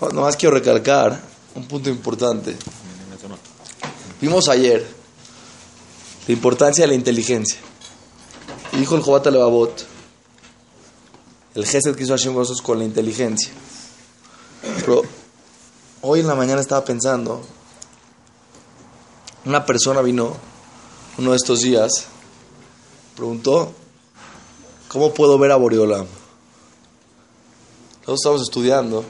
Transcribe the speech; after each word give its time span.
No, 0.00 0.08
Nomás 0.10 0.36
quiero 0.36 0.54
recalcar 0.54 1.20
un 1.54 1.66
punto 1.66 1.90
importante. 1.90 2.56
Vimos 4.20 4.48
ayer 4.48 4.86
la 6.26 6.32
importancia 6.32 6.84
de 6.84 6.88
la 6.88 6.94
inteligencia. 6.94 7.58
Dijo 8.72 8.94
el 8.94 9.02
Jobat 9.02 9.26
Levavot, 9.26 9.86
el 11.54 11.66
gesed 11.66 11.96
que 11.96 12.04
hizo 12.04 12.12
Hashem 12.12 12.34
con 12.62 12.78
la 12.78 12.84
inteligencia. 12.84 13.50
Pero 14.76 15.02
hoy 16.02 16.20
en 16.20 16.26
la 16.26 16.34
mañana 16.34 16.60
estaba 16.60 16.84
pensando, 16.84 17.42
una 19.44 19.64
persona 19.66 20.00
vino 20.02 20.36
uno 21.16 21.30
de 21.30 21.36
estos 21.36 21.60
días, 21.60 22.06
preguntó, 23.16 23.72
¿cómo 24.86 25.12
puedo 25.12 25.38
ver 25.38 25.50
a 25.50 25.56
Boreolam? 25.56 26.06
Nosotros 28.00 28.20
estamos 28.20 28.42
estudiando 28.42 29.04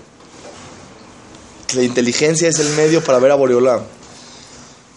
que 1.69 1.77
la 1.77 1.83
inteligencia 1.85 2.49
es 2.49 2.59
el 2.59 2.71
medio 2.71 3.05
para 3.05 3.19
ver 3.19 3.31
a 3.31 3.35
Boreolam. 3.37 3.83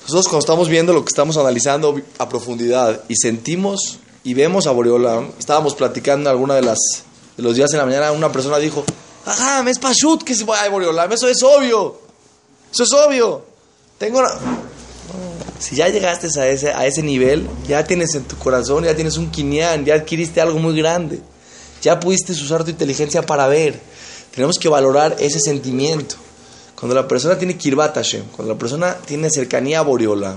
Nosotros 0.02 0.26
cuando 0.26 0.40
estamos 0.40 0.70
viendo 0.70 0.94
lo 0.94 1.04
que 1.04 1.10
estamos 1.10 1.38
analizando 1.38 2.02
a 2.18 2.28
profundidad 2.28 3.04
y 3.08 3.16
sentimos 3.16 4.00
y 4.24 4.34
vemos 4.34 4.66
a 4.66 4.72
Boreolam, 4.72 5.30
estábamos 5.38 5.76
platicando 5.76 6.30
alguna 6.30 6.56
de 6.56 6.64
las 6.64 6.80
de 7.38 7.44
los 7.44 7.56
días 7.56 7.72
en 7.74 7.80
la 7.80 7.86
mañana, 7.86 8.12
una 8.12 8.32
persona 8.32 8.58
dijo, 8.58 8.84
ajá, 9.26 9.62
me 9.64 9.72
es 9.72 9.80
pashut 9.80 10.24
que 10.24 10.34
se 10.34 10.44
vaya 10.44 10.64
a 10.64 10.70
Boreolam, 10.70 11.12
eso 11.12 11.28
es 11.28 11.44
obvio, 11.44 12.00
eso 12.74 12.84
es 12.84 12.94
obvio. 12.94 13.46
Tengo 13.98 14.22
si 15.60 15.76
ya 15.76 15.90
llegaste 15.90 16.28
a 16.40 16.48
ese, 16.48 16.72
a 16.72 16.88
ese 16.88 17.04
nivel, 17.04 17.48
ya 17.68 17.84
tienes 17.84 18.16
en 18.16 18.24
tu 18.24 18.36
corazón, 18.38 18.84
ya 18.84 18.96
tienes 18.96 19.18
un 19.18 19.30
quinián, 19.30 19.86
ya 19.86 19.94
adquiriste 19.96 20.42
algo 20.42 20.58
muy 20.58 20.76
grande, 20.76 21.20
ya 21.82 22.00
pudiste 22.00 22.32
usar 22.32 22.64
tu 22.64 22.72
inteligencia 22.72 23.22
para 23.24 23.46
ver. 23.48 23.80
Tenemos 24.34 24.58
que 24.58 24.70
valorar 24.70 25.18
ese 25.20 25.40
sentimiento. 25.40 26.16
Cuando 26.82 26.96
la 26.96 27.08
persona 27.08 27.38
tiene 27.38 27.58
kirbat 27.58 27.94
Hashem, 27.94 28.24
cuando 28.36 28.56
la 28.56 28.60
persona 28.60 28.96
tiene 28.96 29.30
cercanía 29.30 29.78
a 29.78 29.82
Boreola 29.84 30.36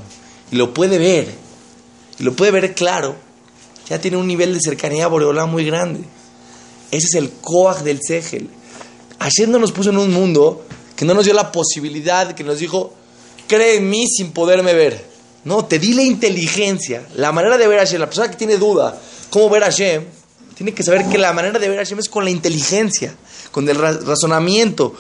y 0.53 0.57
lo 0.57 0.75
puede 0.75 0.99
ver, 0.99 1.27
y 2.19 2.23
lo 2.23 2.35
puede 2.35 2.51
ver 2.51 2.75
claro, 2.75 3.17
ya 3.89 3.99
tiene 3.99 4.19
un 4.19 4.27
nivel 4.27 4.53
de 4.53 4.61
cercanía 4.61 5.07
a 5.07 5.09
Boreola 5.09 5.47
muy 5.47 5.65
grande. 5.65 6.01
Ese 6.91 7.07
es 7.07 7.15
el 7.15 7.31
koach 7.41 7.79
del 7.79 8.01
Segel. 8.07 8.51
Hashem 9.21 9.51
no 9.51 9.59
nos 9.59 9.73
puso 9.73 9.89
en 9.89 9.97
un 9.97 10.13
mundo 10.13 10.67
que 10.95 11.07
no 11.07 11.15
nos 11.15 11.25
dio 11.25 11.33
la 11.33 11.51
posibilidad, 11.51 12.35
que 12.35 12.45
nos 12.45 12.59
dijo, 12.59 12.93
cree 13.49 13.77
en 13.77 13.89
mí 13.89 14.07
sin 14.07 14.33
poderme 14.33 14.75
ver. 14.75 15.03
No, 15.45 15.65
te 15.65 15.79
di 15.79 15.95
la 15.95 16.03
inteligencia, 16.03 17.07
la 17.15 17.33
manera 17.33 17.57
de 17.57 17.67
ver 17.67 17.79
a 17.79 17.87
Hashem. 17.87 18.01
La 18.01 18.07
persona 18.07 18.31
que 18.31 18.37
tiene 18.37 18.59
duda 18.59 19.01
cómo 19.31 19.49
ver 19.49 19.63
a 19.63 19.67
Hashem, 19.69 20.05
tiene 20.55 20.75
que 20.75 20.83
saber 20.83 21.09
que 21.09 21.17
la 21.17 21.33
manera 21.33 21.59
de 21.59 21.71
ver 21.71 21.79
a 21.79 21.85
Hashem 21.85 22.01
es 22.01 22.11
con 22.11 22.23
la 22.23 22.31
inteligencia, 22.31 23.15
con 23.51 23.67
el 23.67 23.79
razonamiento. 23.79 24.95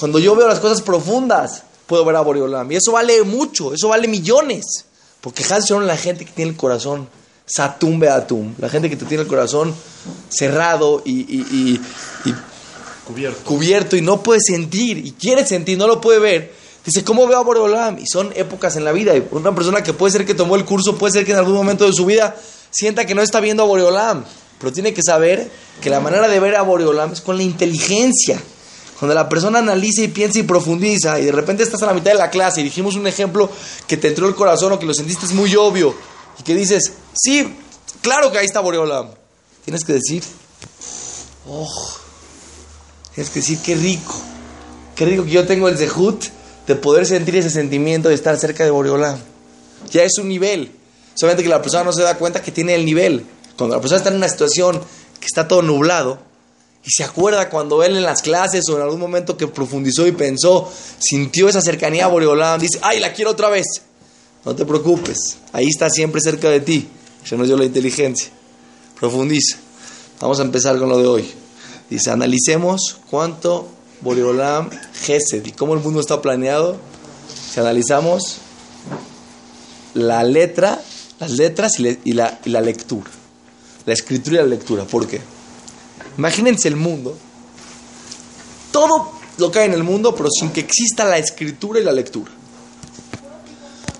Cuando 0.00 0.18
yo 0.18 0.34
veo 0.34 0.48
las 0.48 0.60
cosas 0.60 0.80
profundas, 0.80 1.62
puedo 1.86 2.06
ver 2.06 2.16
a 2.16 2.22
Boreolam. 2.22 2.72
Y 2.72 2.76
eso 2.76 2.92
vale 2.92 3.22
mucho, 3.22 3.74
eso 3.74 3.88
vale 3.88 4.08
millones. 4.08 4.86
Porque 5.20 5.44
Hashem 5.44 5.82
la 5.82 5.98
gente 5.98 6.24
que 6.24 6.32
tiene 6.32 6.52
el 6.52 6.56
corazón 6.56 7.06
satum 7.44 8.00
beatum, 8.00 8.54
la 8.58 8.70
gente 8.70 8.88
que 8.88 8.96
te 8.96 9.04
tiene 9.04 9.24
el 9.24 9.28
corazón 9.28 9.74
cerrado 10.30 11.02
y, 11.04 11.20
y, 11.20 11.80
y, 12.24 12.34
Cubierto. 13.06 13.44
cubierto 13.44 13.96
y 13.96 14.02
no 14.02 14.22
puede 14.22 14.40
sentir 14.40 15.04
y 15.04 15.12
quiere 15.12 15.44
sentir, 15.44 15.76
no 15.76 15.86
lo 15.86 16.00
puede 16.00 16.18
ver. 16.18 16.54
Dice, 16.86 17.04
¿cómo 17.04 17.26
veo 17.26 17.38
a 17.38 17.42
Boreolam? 17.42 17.98
Y 17.98 18.06
son 18.06 18.32
épocas 18.36 18.76
en 18.76 18.84
la 18.84 18.92
vida. 18.92 19.14
Y 19.14 19.26
una 19.32 19.54
persona 19.54 19.82
que 19.82 19.92
puede 19.92 20.12
ser 20.12 20.24
que 20.24 20.32
tomó 20.34 20.56
el 20.56 20.64
curso, 20.64 20.96
puede 20.96 21.12
ser 21.12 21.26
que 21.26 21.32
en 21.32 21.38
algún 21.38 21.54
momento 21.54 21.84
de 21.84 21.92
su 21.92 22.06
vida 22.06 22.34
sienta 22.70 23.04
que 23.04 23.14
no 23.14 23.20
está 23.20 23.40
viendo 23.40 23.64
a 23.64 23.66
Boreolam. 23.66 24.24
Pero 24.58 24.72
tiene 24.72 24.94
que 24.94 25.02
saber 25.02 25.50
que 25.82 25.90
la 25.90 26.00
manera 26.00 26.26
de 26.28 26.40
ver 26.40 26.56
a 26.56 26.62
Boreolam 26.62 27.12
es 27.12 27.20
con 27.20 27.36
la 27.36 27.42
inteligencia. 27.42 28.40
Cuando 29.00 29.14
la 29.14 29.30
persona 29.30 29.60
analiza 29.60 30.02
y 30.02 30.08
piensa 30.08 30.40
y 30.40 30.42
profundiza 30.42 31.18
y 31.18 31.24
de 31.24 31.32
repente 31.32 31.62
estás 31.62 31.82
a 31.82 31.86
la 31.86 31.94
mitad 31.94 32.12
de 32.12 32.18
la 32.18 32.28
clase 32.28 32.60
y 32.60 32.64
dijimos 32.64 32.96
un 32.96 33.06
ejemplo 33.06 33.48
que 33.86 33.96
te 33.96 34.08
entró 34.08 34.28
el 34.28 34.34
corazón 34.34 34.72
o 34.72 34.78
que 34.78 34.84
lo 34.84 34.92
sentiste 34.92 35.24
es 35.24 35.32
muy 35.32 35.56
obvio 35.56 35.94
y 36.38 36.42
que 36.42 36.54
dices, 36.54 36.92
sí, 37.14 37.56
claro 38.02 38.30
que 38.30 38.36
ahí 38.36 38.44
está 38.44 38.60
Boreolam. 38.60 39.08
Tienes 39.64 39.84
que 39.84 39.94
decir, 39.94 40.22
oh, 41.48 41.96
tienes 43.14 43.30
que 43.32 43.40
decir, 43.40 43.58
qué 43.64 43.74
rico, 43.74 44.20
qué 44.94 45.06
rico 45.06 45.24
que 45.24 45.30
yo 45.30 45.46
tengo 45.46 45.68
el 45.68 45.78
zehut 45.78 46.22
de 46.66 46.76
poder 46.76 47.06
sentir 47.06 47.36
ese 47.36 47.48
sentimiento 47.48 48.10
de 48.10 48.16
estar 48.16 48.36
cerca 48.36 48.64
de 48.64 48.70
Boreolam. 48.70 49.18
Ya 49.90 50.02
es 50.02 50.18
un 50.18 50.28
nivel. 50.28 50.72
Solamente 51.14 51.42
que 51.42 51.48
la 51.48 51.62
persona 51.62 51.84
no 51.84 51.94
se 51.94 52.02
da 52.02 52.18
cuenta 52.18 52.42
que 52.42 52.52
tiene 52.52 52.74
el 52.74 52.84
nivel. 52.84 53.24
Cuando 53.56 53.76
la 53.76 53.80
persona 53.80 53.96
está 53.96 54.10
en 54.10 54.16
una 54.16 54.28
situación 54.28 54.78
que 55.18 55.26
está 55.26 55.48
todo 55.48 55.62
nublado 55.62 56.29
y 56.84 56.90
se 56.90 57.04
acuerda 57.04 57.50
cuando 57.50 57.82
él 57.82 57.96
en 57.96 58.02
las 58.02 58.22
clases 58.22 58.68
o 58.68 58.76
en 58.76 58.82
algún 58.82 59.00
momento 59.00 59.36
que 59.36 59.46
profundizó 59.46 60.06
y 60.06 60.12
pensó, 60.12 60.70
sintió 60.98 61.48
esa 61.48 61.60
cercanía 61.60 62.06
a 62.06 62.08
Boreolam, 62.08 62.58
dice, 62.58 62.78
ay, 62.82 63.00
la 63.00 63.12
quiero 63.12 63.32
otra 63.32 63.50
vez. 63.50 63.66
No 64.44 64.54
te 64.54 64.64
preocupes, 64.64 65.36
ahí 65.52 65.66
está 65.68 65.90
siempre 65.90 66.20
cerca 66.22 66.48
de 66.48 66.60
ti. 66.60 66.88
Ya 67.30 67.36
nos 67.36 67.46
dio 67.46 67.58
la 67.58 67.66
inteligencia. 67.66 68.30
Profundiza. 68.98 69.58
Vamos 70.20 70.40
a 70.40 70.42
empezar 70.42 70.78
con 70.78 70.88
lo 70.88 70.98
de 70.98 71.06
hoy. 71.06 71.30
Dice, 71.90 72.10
analicemos 72.10 72.96
cuánto 73.10 73.68
Boreolam 74.00 74.70
Gesed 74.94 75.44
y 75.44 75.52
cómo 75.52 75.74
el 75.74 75.80
mundo 75.80 76.00
está 76.00 76.22
planeado. 76.22 76.78
Si 77.52 77.60
analizamos 77.60 78.38
la 79.92 80.24
letra, 80.24 80.80
las 81.18 81.32
letras 81.32 81.78
y, 81.78 82.12
la, 82.12 82.40
y 82.42 82.48
la 82.48 82.62
lectura. 82.62 83.10
La 83.84 83.92
escritura 83.92 84.36
y 84.36 84.38
la 84.38 84.48
lectura. 84.48 84.84
¿Por 84.84 85.06
qué? 85.06 85.20
Imagínense 86.18 86.68
el 86.68 86.76
mundo. 86.76 87.16
Todo 88.72 89.12
lo 89.38 89.50
que 89.50 89.60
hay 89.60 89.66
en 89.66 89.74
el 89.74 89.82
mundo, 89.82 90.14
pero 90.14 90.28
sin 90.30 90.50
que 90.50 90.60
exista 90.60 91.04
la 91.04 91.18
escritura 91.18 91.80
y 91.80 91.84
la 91.84 91.92
lectura. 91.92 92.30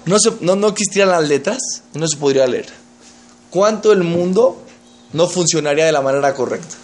No, 0.06 0.16
no, 0.40 0.56
no 0.56 0.68
existirían 0.68 1.10
las 1.10 1.28
letras 1.28 1.58
y 1.94 1.98
no 1.98 2.08
se 2.08 2.16
podría 2.16 2.46
leer. 2.46 2.68
¿Cuánto 3.50 3.92
el 3.92 4.02
mundo 4.02 4.62
no 5.12 5.26
funcionaría 5.28 5.84
de 5.86 5.92
la 5.92 6.00
manera 6.00 6.34
correcta? 6.34 6.76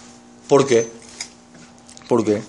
¿Por 0.47 0.65
qué? 0.65 0.89
¿Por 2.07 2.23
qué? 2.23 2.41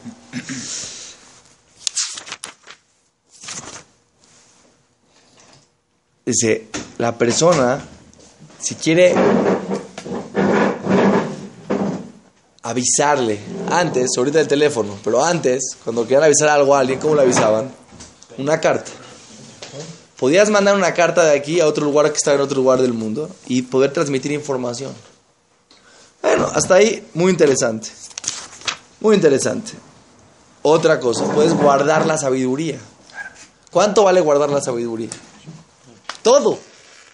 Dice, 6.24 6.68
la 6.98 7.16
persona, 7.16 7.80
si 8.60 8.74
quiere 8.74 9.14
avisarle, 12.68 13.38
antes, 13.70 14.10
ahorita 14.16 14.40
el 14.40 14.48
teléfono, 14.48 14.98
pero 15.02 15.24
antes, 15.24 15.76
cuando 15.82 16.02
querían 16.02 16.24
avisar 16.24 16.48
algo 16.48 16.74
a 16.74 16.80
alguien, 16.80 16.98
¿cómo 17.00 17.14
le 17.14 17.22
avisaban? 17.22 17.72
Una 18.36 18.60
carta. 18.60 18.90
Podías 20.18 20.50
mandar 20.50 20.74
una 20.74 20.92
carta 20.94 21.24
de 21.24 21.36
aquí 21.36 21.60
a 21.60 21.66
otro 21.66 21.84
lugar 21.84 22.10
que 22.10 22.16
estaba 22.16 22.36
en 22.36 22.42
otro 22.42 22.56
lugar 22.56 22.82
del 22.82 22.92
mundo 22.92 23.30
y 23.46 23.62
poder 23.62 23.92
transmitir 23.92 24.32
información. 24.32 24.92
Bueno, 26.20 26.50
hasta 26.52 26.74
ahí, 26.74 27.06
muy 27.14 27.30
interesante. 27.30 27.88
Muy 29.00 29.14
interesante. 29.14 29.72
Otra 30.62 30.98
cosa, 30.98 31.25
puedes 31.32 31.54
guardar 31.54 32.04
la 32.04 32.19
sabiduría. 32.19 32.78
¿Cuánto 33.70 34.04
vale 34.04 34.20
guardar 34.20 34.50
la 34.50 34.60
sabiduría? 34.60 35.10
Todo. 36.22 36.58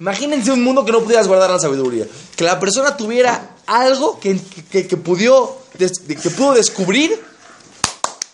Imagínense 0.00 0.50
un 0.50 0.64
mundo 0.64 0.84
que 0.84 0.92
no 0.92 1.02
pudieras 1.02 1.28
guardar 1.28 1.50
la 1.50 1.58
sabiduría. 1.60 2.06
Que 2.36 2.44
la 2.44 2.58
persona 2.58 2.96
tuviera 2.96 3.53
algo 3.66 4.18
que, 4.20 4.38
que, 4.70 4.86
que 4.86 4.96
pudió, 4.96 5.56
que 5.78 6.30
pudo 6.30 6.54
descubrir. 6.54 7.20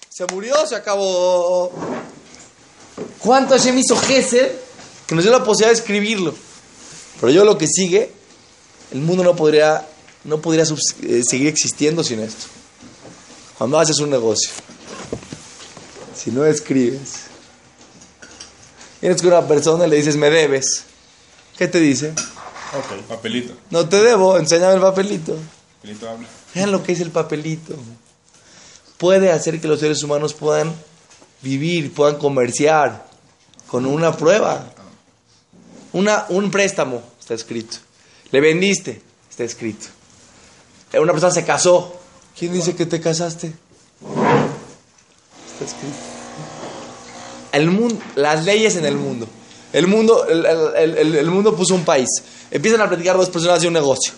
Se 0.09 0.27
murió, 0.27 0.67
se 0.67 0.75
acabó. 0.75 1.73
¿Cuánto 3.19 3.55
Hashem 3.55 3.79
hizo 3.79 3.97
Gesed 3.97 4.50
que 5.06 5.15
nos 5.15 5.25
dio 5.25 5.32
la 5.32 5.44
posibilidad 5.44 5.71
de 5.71 5.79
escribirlo? 5.79 6.35
Pero 7.21 7.32
yo 7.32 7.44
lo 7.44 7.59
que 7.59 7.67
sigue, 7.67 8.11
el 8.93 9.00
mundo 9.00 9.23
no 9.23 9.37
podría, 9.37 9.87
no 10.25 10.41
podría 10.41 10.65
eh, 10.65 11.23
seguir 11.29 11.49
existiendo 11.49 12.03
sin 12.03 12.21
esto. 12.21 12.47
Cuando 13.59 13.79
haces 13.79 13.99
un 13.99 14.11
negocio, 14.11 14.50
si 16.17 16.31
no 16.31 16.47
escribes, 16.47 17.12
vienes 19.00 19.21
con 19.21 19.33
una 19.33 19.47
persona 19.47 19.87
y 19.87 19.91
le 19.91 19.97
dices, 19.97 20.17
me 20.17 20.31
debes. 20.31 20.85
¿Qué 21.59 21.69
te 21.69 21.79
dice? 21.79 22.15
Ok, 22.73 23.03
papelito. 23.09 23.55
No 23.71 23.89
te 23.89 24.01
debo, 24.03 24.39
enséñame 24.39 24.75
el 24.75 24.81
papelito. 24.81 25.37
Papelito 25.77 26.09
habla. 26.09 26.29
Vean 26.55 26.73
lo 26.73 26.83
que 26.83 26.93
es 26.93 27.01
el 27.01 27.11
papelito. 27.11 27.75
puede 28.97 29.33
hacer 29.33 29.61
que 29.61 29.69
los 29.69 29.81
seres 29.81 30.03
humanos 30.03 30.35
puedan 30.35 30.75
vivir, 31.43 31.93
puedan 31.93 32.17
comerciar 32.17 33.07
con 33.67 33.87
una 33.87 34.17
prueba. 34.17 34.73
Una, 35.93 36.27
un 36.29 36.51
préstamo 36.51 37.03
está 37.19 37.35
escrito. 37.35 37.79
Le 38.31 38.41
vendiste, 38.41 39.03
está 39.29 39.43
escrito. 39.43 39.87
Una 40.93 41.13
persona 41.13 41.33
se 41.33 41.45
casó. 41.45 41.97
¿Quién 42.39 42.53
dice 42.53 42.77
que 42.77 42.87
te 42.87 43.01
casaste? 43.01 43.49
Está 45.53 45.65
escrito. 45.65 45.97
El 47.53 47.71
mundo, 47.71 48.01
las 48.15 48.45
leyes 48.45 48.77
en 48.77 48.85
el 48.85 48.97
mundo. 48.97 49.27
El 49.73 49.87
mundo, 49.87 50.27
el, 50.27 50.45
el, 50.47 51.17
el, 51.17 51.31
mundo 51.31 51.55
puso 51.55 51.75
un 51.75 51.85
país. 51.85 52.09
Empiezan 52.51 52.81
a 52.81 52.89
platicar 52.89 53.17
dos 53.17 53.31
personas 53.31 53.61
de 53.61 53.69
un 53.69 53.75
negocio. 53.75 54.13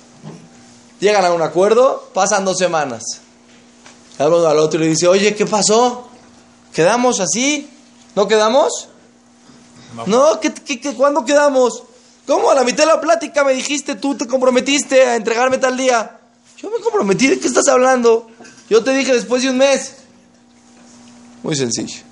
Llegan 0.99 1.25
a 1.25 1.33
un 1.33 1.43
acuerdo, 1.43 2.09
pasan 2.15 2.45
dos 2.45 2.57
semanas. 2.57 3.03
Hablan 4.19 4.47
al 4.47 4.59
otro 4.59 4.81
y 4.81 4.85
le 4.85 4.91
dice, 4.91 5.09
oye, 5.09 5.35
¿qué 5.35 5.47
pasó? 5.47 6.09
¿Quedamos 6.73 7.21
así? 7.21 7.69
¿No 8.15 8.29
quedamos? 8.29 8.89
No, 10.07 10.41
¿qué, 10.41 10.53
qué, 10.55 10.95
cuándo 10.95 11.25
quedamos? 11.25 11.83
¿Cómo? 12.27 12.51
A 12.51 12.55
la 12.55 12.65
mitad 12.65 12.85
de 12.85 12.93
la 12.93 13.01
plática 13.01 13.45
me 13.45 13.53
dijiste, 13.53 13.97
tú 13.97 14.15
te 14.15 14.27
comprometiste 14.27 15.03
a 15.03 15.17
entregarme 15.17 15.59
tal 15.59 15.77
día. 15.77 16.19
Yo 16.57 16.71
me 16.71 16.79
comprometí, 16.79 17.27
¿de 17.27 17.39
qué 17.39 17.47
estás 17.47 17.69
hablando? 17.69 18.29
Yo 18.71 18.83
te 18.83 18.93
dije 18.93 19.13
después 19.13 19.43
de 19.43 19.51
un 19.51 19.59
mes. 19.59 19.97
Muy 21.43 21.57
sencillo. 21.57 22.12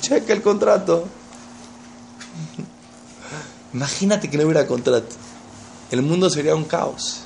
Checa 0.00 0.32
el 0.32 0.42
contrato. 0.42 1.06
Imagínate 3.74 4.30
que 4.30 4.38
no 4.38 4.44
hubiera 4.44 4.66
contrato. 4.66 5.14
El 5.90 6.02
mundo 6.02 6.30
sería 6.30 6.54
un 6.54 6.64
caos. 6.64 7.20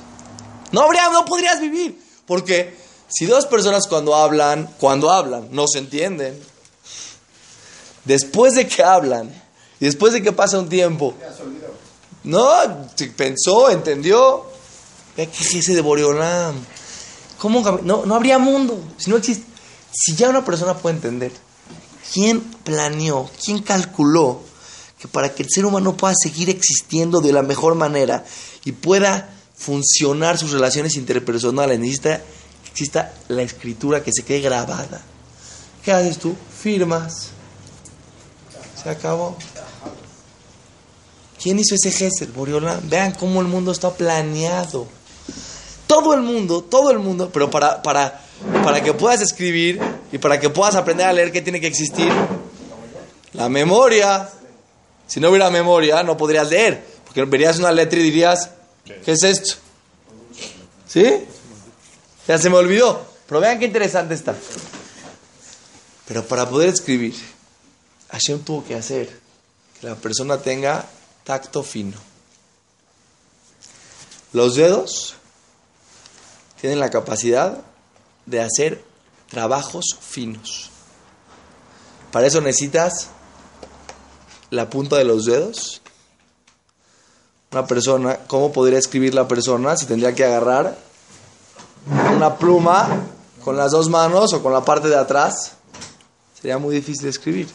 No 0.71 0.81
habría, 0.81 1.09
no 1.09 1.25
podrías 1.25 1.59
vivir. 1.59 1.99
Porque 2.25 2.77
si 3.07 3.25
dos 3.25 3.45
personas 3.45 3.87
cuando 3.87 4.15
hablan, 4.15 4.69
cuando 4.79 5.11
hablan, 5.11 5.47
no 5.51 5.67
se 5.67 5.79
entienden, 5.79 6.39
después 8.05 8.55
de 8.55 8.67
que 8.67 8.83
hablan 8.83 9.29
y 9.79 9.85
después 9.85 10.13
de 10.13 10.21
que 10.21 10.31
pasa 10.31 10.59
un 10.59 10.69
tiempo, 10.69 11.13
no, 12.23 12.49
pensó, 13.15 13.69
entendió, 13.69 14.45
¿qué 15.15 15.23
es 15.23 15.53
ese 15.53 15.75
de 15.75 15.81
Boreolam? 15.81 16.55
No, 17.83 18.05
no 18.05 18.15
habría 18.15 18.39
mundo. 18.39 18.79
Si 18.97 19.09
no 19.09 19.17
existe, 19.17 19.45
si 19.91 20.15
ya 20.15 20.29
una 20.29 20.45
persona 20.45 20.75
puede 20.75 20.95
entender, 20.95 21.31
¿quién 22.13 22.41
planeó, 22.41 23.29
quién 23.43 23.63
calculó 23.63 24.41
que 24.99 25.07
para 25.07 25.33
que 25.33 25.43
el 25.43 25.49
ser 25.49 25.65
humano 25.65 25.97
pueda 25.97 26.13
seguir 26.15 26.49
existiendo 26.49 27.19
de 27.19 27.33
la 27.33 27.41
mejor 27.41 27.75
manera 27.75 28.23
y 28.63 28.71
pueda 28.71 29.29
funcionar 29.55 30.37
sus 30.37 30.51
relaciones 30.51 30.95
interpersonales, 30.95 31.79
necesita 31.79 32.19
que 32.19 32.69
exista 32.69 33.13
la 33.27 33.41
escritura 33.41 34.03
que 34.03 34.11
se 34.13 34.23
quede 34.23 34.41
grabada. 34.41 35.01
¿Qué 35.83 35.91
haces 35.91 36.19
tú? 36.19 36.35
Firmas. 36.61 37.29
Se 38.81 38.89
acabó. 38.89 39.37
¿Quién 41.41 41.59
hizo 41.59 41.75
ese 41.75 41.91
gesto? 41.91 42.25
Boreolán. 42.33 42.89
Vean 42.89 43.13
cómo 43.13 43.41
el 43.41 43.47
mundo 43.47 43.71
está 43.71 43.91
planeado. 43.91 44.87
Todo 45.87 46.13
el 46.13 46.21
mundo, 46.21 46.63
todo 46.63 46.91
el 46.91 46.99
mundo, 46.99 47.29
pero 47.33 47.49
para, 47.49 47.81
para, 47.81 48.21
para 48.63 48.81
que 48.81 48.93
puedas 48.93 49.21
escribir 49.21 49.81
y 50.13 50.19
para 50.19 50.39
que 50.39 50.51
puedas 50.51 50.75
aprender 50.75 51.07
a 51.07 51.11
leer, 51.11 51.31
¿qué 51.31 51.41
tiene 51.41 51.59
que 51.59 51.65
existir? 51.65 52.07
La 53.33 53.49
memoria. 53.49 54.29
Si 55.07 55.19
no 55.19 55.29
hubiera 55.29 55.49
memoria, 55.49 56.03
no 56.03 56.15
podrías 56.15 56.47
leer. 56.49 56.85
Porque 57.03 57.25
verías 57.25 57.57
una 57.57 57.71
letra 57.71 57.99
y 57.99 58.03
dirías, 58.03 58.51
¿Qué 58.85 59.11
es 59.11 59.23
esto? 59.23 59.55
¿Sí? 60.87 61.25
Ya 62.27 62.37
se 62.37 62.47
me 62.51 62.57
olvidó. 62.57 63.03
Pero 63.25 63.41
vean 63.41 63.57
qué 63.57 63.65
interesante 63.65 64.13
está. 64.13 64.35
Pero 66.07 66.23
para 66.25 66.47
poder 66.47 66.69
escribir, 66.69 67.15
Hashem 68.11 68.43
tuvo 68.43 68.63
que 68.63 68.75
hacer 68.75 69.19
que 69.81 69.87
la 69.87 69.95
persona 69.95 70.37
tenga 70.37 70.85
tacto 71.23 71.63
fino. 71.63 71.97
Los 74.31 74.53
dedos 74.57 75.15
tienen 76.61 76.79
la 76.79 76.91
capacidad 76.91 77.63
de 78.27 78.41
hacer 78.41 78.92
trabajos 79.33 79.97
finos. 79.99 80.69
Para 82.11 82.27
eso 82.27 82.39
necesitas 82.39 83.09
la 84.51 84.69
punta 84.69 84.97
de 84.97 85.03
los 85.03 85.25
dedos 85.25 85.81
una 87.53 87.67
persona, 87.67 88.17
¿cómo 88.25 88.51
podría 88.51 88.79
escribir 88.79 89.13
la 89.13 89.27
persona 89.27 89.77
si 89.77 89.85
tendría 89.85 90.15
que 90.15 90.25
agarrar 90.25 90.75
una 92.15 92.35
pluma 92.35 93.03
con 93.43 93.55
las 93.55 93.71
dos 93.71 93.89
manos 93.89 94.33
o 94.33 94.41
con 94.41 94.51
la 94.51 94.65
parte 94.65 94.87
de 94.87 94.95
atrás? 94.95 95.51
Sería 96.33 96.57
muy 96.57 96.73
difícil 96.73 97.07
escribir. 97.07 97.47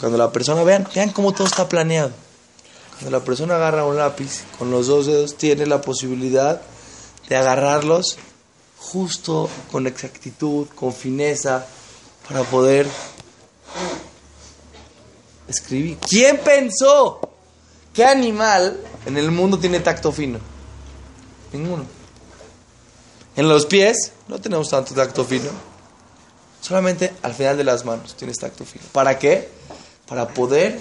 Cuando 0.00 0.18
la 0.18 0.30
persona, 0.30 0.62
vean, 0.64 0.86
vean 0.94 1.10
cómo 1.10 1.32
todo 1.32 1.46
está 1.46 1.66
planeado. 1.66 2.10
Cuando 2.98 3.18
la 3.18 3.24
persona 3.24 3.56
agarra 3.56 3.86
un 3.86 3.96
lápiz 3.96 4.44
con 4.58 4.70
los 4.70 4.86
dos 4.86 5.06
dedos, 5.06 5.36
tiene 5.38 5.64
la 5.64 5.80
posibilidad 5.80 6.60
de 7.30 7.36
agarrarlos 7.36 8.18
justo 8.80 9.48
con 9.70 9.86
exactitud, 9.86 10.68
con 10.74 10.92
fineza, 10.92 11.66
para 12.26 12.42
poder 12.44 12.86
escribir. 15.48 15.98
¿Quién 15.98 16.38
pensó? 16.38 17.20
¿Qué 17.92 18.04
animal 18.04 18.78
en 19.06 19.16
el 19.16 19.30
mundo 19.30 19.58
tiene 19.58 19.80
tacto 19.80 20.12
fino? 20.12 20.38
Ninguno. 21.52 21.84
En 23.34 23.48
los 23.48 23.66
pies 23.66 24.12
no 24.28 24.40
tenemos 24.40 24.68
tanto 24.68 24.94
tacto 24.94 25.24
fino. 25.24 25.50
Solamente 26.60 27.14
al 27.22 27.34
final 27.34 27.56
de 27.56 27.64
las 27.64 27.84
manos 27.84 28.14
tienes 28.14 28.36
tacto 28.38 28.64
fino. 28.64 28.84
¿Para 28.92 29.18
qué? 29.18 29.48
Para 30.06 30.28
poder 30.28 30.80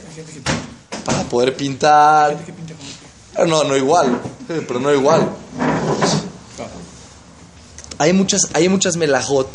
para 1.05 1.23
poder 1.23 1.55
pintar. 1.55 2.37
No, 3.47 3.63
no 3.63 3.77
igual, 3.77 4.19
pero 4.47 4.79
no 4.79 4.93
igual. 4.93 5.29
Hay 7.97 8.13
muchas 8.13 8.49
hay 8.53 8.69
muchas 8.69 8.97
melajot. 8.97 9.49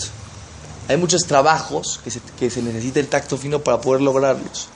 Hay 0.88 0.96
muchos 0.96 1.22
trabajos 1.22 2.00
que 2.02 2.10
se, 2.10 2.20
que 2.38 2.50
se 2.50 2.60
necesita 2.60 3.00
el 3.00 3.08
tacto 3.08 3.38
fino 3.38 3.60
para 3.60 3.80
poder 3.80 4.00
lograrlos. 4.00 4.68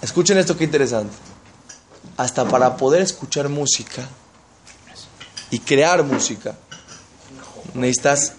Escuchen 0.00 0.38
esto 0.38 0.56
que 0.56 0.64
interesante. 0.64 1.14
Hasta 2.16 2.44
para 2.46 2.76
poder 2.76 3.02
escuchar 3.02 3.48
música 3.48 4.06
y 5.50 5.58
crear 5.60 6.02
música, 6.02 6.56
necesitas 7.74 8.32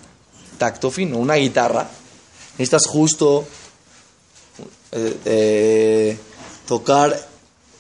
tacto 0.58 0.92
fino, 0.92 1.18
una 1.18 1.36
guitarra. 1.36 1.88
Necesitas 2.58 2.88
justo 2.88 3.46
eh, 4.92 5.18
eh, 5.25 6.18
tocar. 6.68 7.30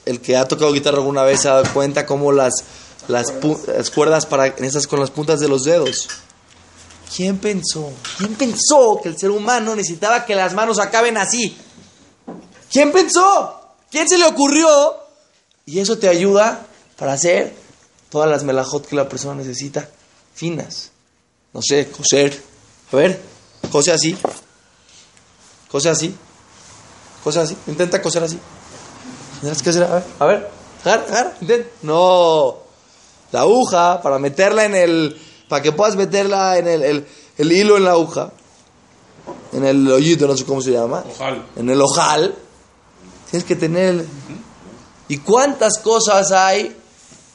El 0.05 0.19
que 0.19 0.35
ha 0.35 0.45
tocado 0.45 0.73
guitarra 0.73 0.97
alguna 0.97 1.23
vez 1.23 1.41
se 1.41 1.47
ha 1.47 1.53
dado 1.53 1.73
cuenta 1.73 2.05
cómo 2.05 2.33
las, 2.33 2.63
las, 3.07 3.31
cuerdas 3.93 4.25
para, 4.25 4.47
esas 4.47 4.87
con 4.87 4.99
las 4.99 5.11
puntas 5.11 5.39
de 5.39 5.47
los 5.47 5.63
dedos. 5.63 6.07
¿Quién 7.15 7.37
pensó? 7.37 7.91
¿Quién 8.17 8.35
pensó 8.35 8.99
que 9.01 9.09
el 9.09 9.17
ser 9.17 9.31
humano 9.31 9.75
necesitaba 9.75 10.25
que 10.25 10.35
las 10.35 10.53
manos 10.53 10.79
acaben 10.79 11.17
así? 11.17 11.55
¿Quién 12.71 12.91
pensó? 12.91 13.61
¿Quién 13.91 14.09
se 14.09 14.17
le 14.17 14.25
ocurrió? 14.25 14.97
Y 15.65 15.79
eso 15.79 15.97
te 15.97 16.07
ayuda 16.09 16.65
para 16.97 17.13
hacer 17.13 17.55
todas 18.09 18.29
las 18.29 18.43
melajot 18.43 18.85
que 18.87 18.95
la 18.95 19.07
persona 19.07 19.35
necesita, 19.35 19.87
finas. 20.33 20.91
No 21.53 21.61
sé, 21.61 21.89
coser. 21.89 22.41
A 22.91 22.95
ver, 22.95 23.21
cose 23.71 23.91
así. 23.91 24.17
Cose 25.69 25.89
así. 25.89 26.15
Cose 27.23 27.39
así. 27.39 27.57
Intenta 27.67 28.01
coser 28.01 28.23
así. 28.23 28.39
Tendrás 29.39 29.61
que 29.61 29.69
hacer, 29.69 29.83
a 29.83 30.25
ver. 30.25 30.49
Agar, 30.83 31.05
agar. 31.09 31.37
No. 31.81 32.62
La 33.33 33.41
aguja, 33.41 34.01
para 34.01 34.17
meterla 34.19 34.63
en 34.63 34.75
el. 34.75 35.17
Para 35.49 35.61
que 35.61 35.73
puedas 35.73 35.97
meterla 35.97 36.57
en 36.57 36.67
el, 36.67 36.83
el, 36.83 37.07
el 37.37 37.51
hilo 37.51 37.75
en 37.75 37.83
la 37.83 37.91
aguja. 37.91 38.31
En 39.51 39.65
el 39.65 39.91
hoyito, 39.91 40.25
no 40.25 40.37
sé 40.37 40.45
cómo 40.45 40.61
se 40.61 40.71
llama. 40.71 41.03
Ojal. 41.07 41.45
En 41.57 41.69
el 41.69 41.81
ojal 41.81 42.35
Tienes 43.33 43.47
que 43.47 43.55
tener... 43.55 44.05
¿Y 45.07 45.17
cuántas 45.17 45.79
cosas 45.79 46.31
hay 46.31 46.77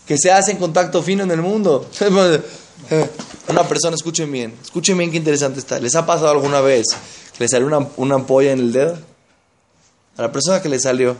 que 0.07 0.17
se 0.17 0.31
hacen 0.31 0.57
con 0.57 0.73
tacto 0.73 1.03
fino 1.03 1.25
en 1.25 1.31
el 1.33 1.43
mundo? 1.43 1.89
Una 3.49 3.65
persona, 3.65 3.97
escuchen 3.97 4.31
bien, 4.31 4.57
escuchen 4.63 4.97
bien 4.97 5.11
qué 5.11 5.17
interesante 5.17 5.59
está. 5.59 5.81
¿Les 5.81 5.97
ha 5.97 6.07
pasado 6.07 6.31
alguna 6.31 6.61
vez 6.61 6.87
que 7.37 7.43
le 7.43 7.49
salió 7.49 7.67
una, 7.67 7.85
una 7.97 8.15
ampolla 8.15 8.53
en 8.53 8.61
el 8.61 8.73
dedo? 8.73 8.97
A 10.17 10.23
la 10.23 10.31
persona 10.31 10.63
que 10.63 10.69
le 10.69 10.79
salió 10.79 11.17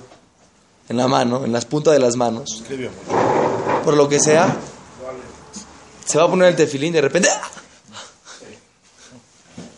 en 0.89 0.97
la 0.97 1.09
mano, 1.09 1.45
en 1.45 1.51
las 1.51 1.65
puntas 1.65 1.93
de 1.93 1.99
las 1.99 2.15
manos, 2.15 2.63
por 3.89 3.97
lo 3.97 4.07
que 4.07 4.21
sea, 4.21 4.55
se 6.05 6.19
va 6.19 6.25
a 6.25 6.29
poner 6.29 6.49
el 6.49 6.57
tefilín 6.57 6.93
de 6.93 7.01
repente. 7.01 7.31
¡ah! 7.33 7.51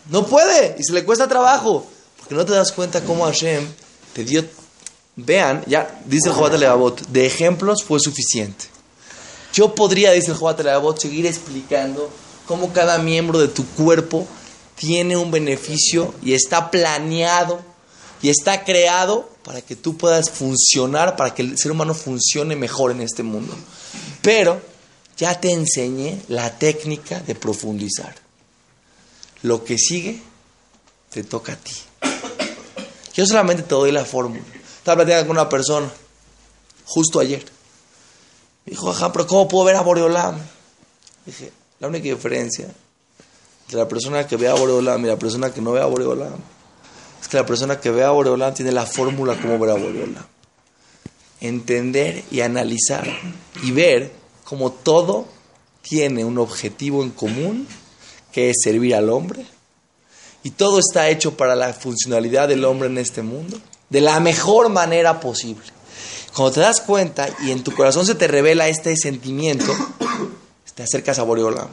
No 0.09 0.25
puede 0.25 0.75
y 0.77 0.83
se 0.83 0.91
le 0.91 1.05
cuesta 1.05 1.29
trabajo 1.29 1.87
porque 2.17 2.35
no 2.35 2.45
te 2.45 2.51
das 2.51 2.73
cuenta 2.73 3.05
cómo 3.05 3.23
Hashem 3.23 3.65
te 4.11 4.25
dio 4.25 4.43
Vean, 5.15 5.63
ya 5.65 5.97
dice 6.03 6.27
el 6.27 6.35
Jobat 6.35 6.55
Levavot, 6.55 7.07
de 7.07 7.25
ejemplos 7.25 7.85
fue 7.85 8.01
suficiente. 8.01 8.65
Yo 9.53 9.75
podría, 9.75 10.11
dice 10.11 10.31
el 10.31 10.37
Jobat 10.37 10.59
Levavot, 10.59 10.99
seguir 10.99 11.25
explicando 11.25 12.09
cómo 12.47 12.73
cada 12.73 12.97
miembro 12.97 13.39
de 13.39 13.47
tu 13.47 13.65
cuerpo 13.65 14.27
tiene 14.75 15.15
un 15.15 15.31
beneficio 15.31 16.13
y 16.21 16.33
está 16.33 16.69
planeado 16.69 17.61
y 18.21 18.27
está 18.27 18.65
creado 18.65 19.29
para 19.43 19.61
que 19.61 19.75
tú 19.75 19.97
puedas 19.97 20.29
funcionar, 20.29 21.15
para 21.15 21.33
que 21.33 21.41
el 21.41 21.57
ser 21.57 21.71
humano 21.71 21.93
funcione 21.93 22.55
mejor 22.55 22.91
en 22.91 23.01
este 23.01 23.23
mundo. 23.23 23.55
Pero 24.21 24.61
ya 25.17 25.39
te 25.39 25.51
enseñé 25.51 26.21
la 26.27 26.57
técnica 26.57 27.19
de 27.19 27.35
profundizar. 27.35 28.15
Lo 29.41 29.63
que 29.63 29.77
sigue 29.77 30.21
te 31.09 31.23
toca 31.23 31.53
a 31.53 31.55
ti. 31.55 31.73
Yo 33.13 33.25
solamente 33.25 33.63
te 33.63 33.75
doy 33.75 33.91
la 33.91 34.05
fórmula. 34.05 34.43
Estaba 34.77 34.97
platicando 34.97 35.27
con 35.27 35.37
una 35.37 35.49
persona 35.49 35.91
justo 36.85 37.19
ayer. 37.19 37.43
Me 38.65 38.71
dijo, 38.71 38.89
ajá, 38.89 39.11
pero 39.11 39.27
¿cómo 39.27 39.47
puedo 39.47 39.65
ver 39.65 39.75
a 39.75 39.81
Boreolam? 39.81 40.39
Dije, 41.25 41.51
la 41.79 41.87
única 41.87 42.05
diferencia 42.05 42.67
entre 43.65 43.79
la 43.79 43.87
persona 43.87 44.27
que 44.27 44.37
ve 44.37 44.47
a 44.47 44.53
Boreolam 44.53 45.03
y 45.05 45.07
la 45.07 45.17
persona 45.17 45.51
que 45.51 45.61
no 45.61 45.71
ve 45.71 45.81
a 45.81 45.85
Boreolam 45.85 46.39
la 47.37 47.45
persona 47.45 47.79
que 47.79 47.91
ve 47.91 48.03
a 48.03 48.11
Boreolam 48.11 48.53
tiene 48.53 48.71
la 48.71 48.85
fórmula 48.85 49.39
como 49.39 49.57
ver 49.57 49.71
a 49.71 49.73
Boreolam. 49.73 50.25
Entender 51.39 52.23
y 52.29 52.41
analizar 52.41 53.07
y 53.63 53.71
ver 53.71 54.11
cómo 54.43 54.71
todo 54.71 55.27
tiene 55.81 56.25
un 56.25 56.37
objetivo 56.37 57.03
en 57.03 57.11
común 57.11 57.67
que 58.31 58.49
es 58.49 58.57
servir 58.63 58.95
al 58.95 59.09
hombre 59.09 59.45
y 60.43 60.51
todo 60.51 60.79
está 60.79 61.09
hecho 61.09 61.37
para 61.37 61.55
la 61.55 61.73
funcionalidad 61.73 62.47
del 62.47 62.65
hombre 62.65 62.87
en 62.87 62.97
este 62.97 63.21
mundo 63.21 63.59
de 63.89 64.01
la 64.01 64.19
mejor 64.19 64.69
manera 64.69 65.19
posible. 65.19 65.65
Cuando 66.33 66.53
te 66.53 66.59
das 66.61 66.79
cuenta 66.81 67.27
y 67.41 67.51
en 67.51 67.63
tu 67.63 67.73
corazón 67.73 68.05
se 68.05 68.15
te 68.15 68.27
revela 68.27 68.67
este 68.67 68.95
sentimiento, 68.95 69.65
te 70.75 70.83
acercas 70.83 71.19
a 71.19 71.23
Boreolam. 71.23 71.67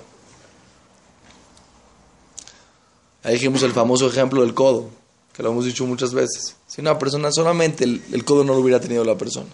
Ahí 3.23 3.35
dijimos 3.35 3.63
el 3.63 3.73
famoso 3.73 4.09
ejemplo 4.09 4.43
del 4.43 4.55
codo, 4.55 4.91
que 5.39 5.45
lo 5.45 5.53
hemos 5.53 5.67
dicho 5.67 5.87
muchas 5.87 6.13
veces. 6.13 6.57
Si 6.67 6.81
una 6.81 6.99
persona 6.99 7.31
solamente 7.31 7.85
el, 7.85 8.25
codo 8.25 8.43
no 8.43 8.55
lo 8.55 8.59
hubiera 8.59 8.81
tenido 8.81 9.05
la 9.05 9.17
persona. 9.17 9.47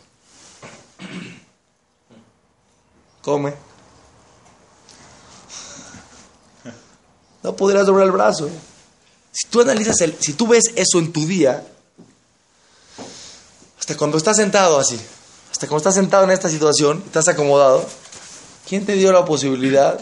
Come. 3.20 3.52
No 7.42 7.54
podrías 7.54 7.84
doblar 7.84 8.06
el 8.06 8.12
brazo. 8.12 8.48
Si 9.30 9.46
tú 9.48 9.60
analizas 9.60 10.00
el, 10.00 10.16
si 10.18 10.32
tú 10.32 10.46
ves 10.46 10.72
eso 10.74 10.98
en 10.98 11.12
tu 11.12 11.26
día, 11.26 11.66
hasta 13.78 13.94
cuando 13.94 14.16
estás 14.16 14.38
sentado 14.38 14.78
así, 14.78 14.98
hasta 15.52 15.66
cuando 15.66 15.80
estás 15.80 15.96
sentado 15.96 16.24
en 16.24 16.30
esta 16.30 16.48
situación, 16.48 17.02
estás 17.04 17.28
acomodado, 17.28 17.84
¿quién 18.66 18.86
te 18.86 18.94
dio 18.94 19.12
la 19.12 19.26
posibilidad 19.26 20.00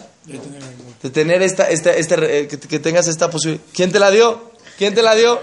de 1.02 1.10
tener 1.10 1.42
esta, 1.42 1.68
esta, 1.68 1.90
eh, 1.92 2.46
que, 2.46 2.78
tengas 2.78 3.08
esta 3.08 3.30
posibilidad? 3.30 3.64
¿Quién 3.72 3.90
te 3.90 3.98
la 3.98 4.12
dio? 4.12 4.52
¿Quién 4.78 4.94
te 4.94 5.02
la 5.02 5.16
dio? 5.16 5.40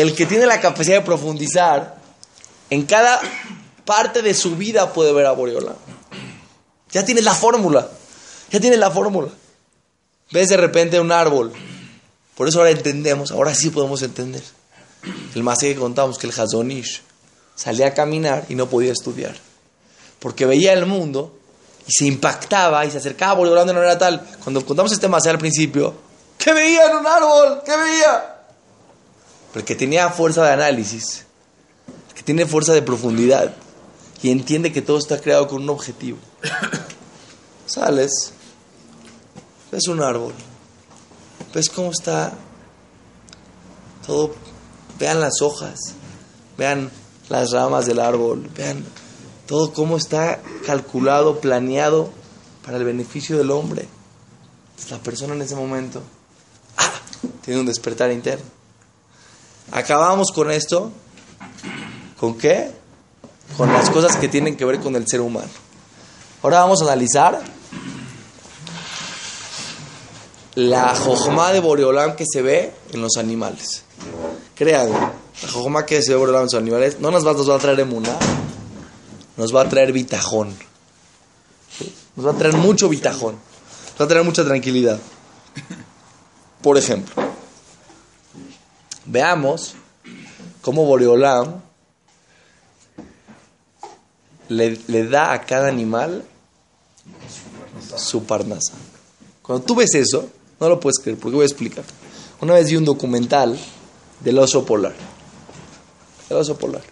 El 0.00 0.14
que 0.14 0.26
tiene 0.26 0.46
la 0.46 0.60
capacidad 0.60 0.96
de 0.96 1.04
profundizar 1.04 1.96
en 2.70 2.86
cada 2.86 3.20
parte 3.84 4.22
de 4.22 4.34
su 4.34 4.56
vida 4.56 4.92
puede 4.92 5.12
ver 5.12 5.26
a 5.26 5.32
Boreola. 5.32 5.74
Ya 6.90 7.04
tienes 7.04 7.24
la 7.24 7.34
fórmula. 7.34 7.88
Ya 8.50 8.60
tienes 8.60 8.78
la 8.78 8.90
fórmula. 8.90 9.28
Ves 10.30 10.48
de 10.48 10.56
repente 10.56 11.00
un 11.00 11.12
árbol 11.12 11.52
por 12.40 12.48
eso 12.48 12.60
ahora 12.60 12.70
entendemos, 12.70 13.32
ahora 13.32 13.54
sí 13.54 13.68
podemos 13.68 14.00
entender. 14.00 14.42
El 15.34 15.42
más 15.42 15.58
que 15.58 15.76
contamos 15.76 16.16
que 16.16 16.26
el 16.26 16.32
Hazonish 16.32 17.02
salía 17.54 17.88
a 17.88 17.92
caminar 17.92 18.46
y 18.48 18.54
no 18.54 18.66
podía 18.66 18.92
estudiar. 18.92 19.36
Porque 20.18 20.46
veía 20.46 20.72
el 20.72 20.86
mundo 20.86 21.38
y 21.86 21.92
se 21.92 22.06
impactaba 22.06 22.86
y 22.86 22.90
se 22.90 22.96
acercaba 22.96 23.34
volando 23.34 23.58
de 23.58 23.70
una 23.72 23.80
manera 23.80 23.98
tal. 23.98 24.26
Cuando 24.42 24.64
contamos 24.64 24.90
este 24.90 25.06
más 25.06 25.26
al 25.26 25.36
principio, 25.36 25.92
¿qué 26.38 26.54
veía 26.54 26.86
en 26.86 26.96
un 26.96 27.06
árbol? 27.06 27.60
¿Qué 27.62 27.76
veía? 27.76 28.39
Pero 29.52 29.64
que 29.64 29.74
tenía 29.74 30.10
fuerza 30.10 30.44
de 30.44 30.52
análisis, 30.52 31.26
que 32.14 32.22
tiene 32.22 32.46
fuerza 32.46 32.72
de 32.72 32.82
profundidad 32.82 33.54
y 34.22 34.30
entiende 34.30 34.72
que 34.72 34.82
todo 34.82 34.98
está 34.98 35.20
creado 35.20 35.48
con 35.48 35.62
un 35.62 35.70
objetivo. 35.70 36.18
Sales, 37.66 38.32
ves 39.70 39.88
un 39.88 40.02
árbol 40.02 40.34
¿Ves 41.52 41.68
cómo 41.68 41.90
está 41.90 42.32
todo? 44.06 44.32
Vean 45.00 45.20
las 45.20 45.42
hojas, 45.42 45.94
vean 46.56 46.90
las 47.28 47.50
ramas 47.50 47.86
del 47.86 47.98
árbol, 47.98 48.48
vean 48.54 48.84
todo 49.46 49.72
cómo 49.72 49.96
está 49.96 50.40
calculado, 50.64 51.40
planeado 51.40 52.10
para 52.64 52.76
el 52.76 52.84
beneficio 52.84 53.36
del 53.36 53.50
hombre. 53.50 53.88
La 54.90 54.98
persona 54.98 55.34
en 55.34 55.42
ese 55.42 55.56
momento 55.56 56.02
¡ah! 56.76 56.92
tiene 57.44 57.60
un 57.60 57.66
despertar 57.66 58.12
interno. 58.12 58.44
Acabamos 59.72 60.32
con 60.32 60.50
esto. 60.50 60.90
¿Con 62.18 62.36
qué? 62.36 62.70
Con 63.56 63.72
las 63.72 63.90
cosas 63.90 64.16
que 64.16 64.28
tienen 64.28 64.56
que 64.56 64.64
ver 64.64 64.80
con 64.80 64.96
el 64.96 65.06
ser 65.06 65.20
humano. 65.20 65.48
Ahora 66.42 66.60
vamos 66.60 66.80
a 66.80 66.84
analizar 66.84 67.40
la 70.54 70.94
jojma 70.94 71.52
de 71.52 71.60
Boreolam 71.60 72.16
que 72.16 72.24
se 72.30 72.42
ve 72.42 72.72
en 72.92 73.00
los 73.00 73.16
animales. 73.16 73.84
Créanme, 74.54 74.98
la 74.98 75.48
jojma 75.50 75.86
que 75.86 76.02
se 76.02 76.12
ve 76.12 76.16
Boreolam 76.16 76.42
en 76.42 76.46
los 76.46 76.54
animales 76.54 77.00
no 77.00 77.10
nos 77.10 77.26
va, 77.26 77.32
a 77.32 77.58
traer 77.58 77.80
emuna, 77.80 78.16
nos 79.36 79.54
va 79.54 79.62
a 79.62 79.68
traer 79.68 79.92
bitajón. 79.92 80.54
Nos 82.16 82.26
va 82.26 82.32
a 82.32 82.34
traer 82.34 82.56
mucho 82.56 82.88
bitajón. 82.88 83.34
Nos 83.34 84.00
va 84.00 84.04
a 84.04 84.08
traer 84.08 84.24
mucha 84.24 84.44
tranquilidad. 84.44 84.98
Por 86.62 86.76
ejemplo, 86.76 87.19
veamos 89.10 89.74
cómo 90.62 90.84
Boreolam 90.84 91.60
le, 94.48 95.08
da 95.08 95.32
a 95.32 95.42
cada 95.42 95.68
animal 95.68 96.24
su 97.96 98.24
parnasa. 98.24 98.74
Cuando 99.42 99.64
tú 99.64 99.74
ves 99.74 99.94
eso, 99.94 100.28
no 100.58 100.68
lo 100.68 100.80
puedes 100.80 100.98
creer, 100.98 101.18
porque 101.18 101.36
voy 101.36 101.44
a 101.44 101.46
explicar. 101.46 101.84
Una 102.40 102.54
vez 102.54 102.70
vi 102.70 102.76
un 102.76 102.84
documental 102.84 103.58
del 104.20 104.38
oso 104.38 104.64
polar. 104.64 104.94
El 106.28 106.36
oso 106.36 106.56
polar. 106.56 106.82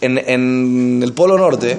En, 0.00 1.02
el 1.02 1.12
Polo 1.12 1.36
Norte 1.36 1.78